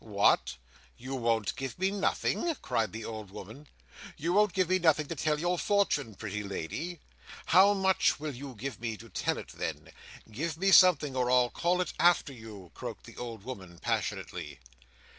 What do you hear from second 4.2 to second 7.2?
won't give me nothing to tell your fortune, pretty lady?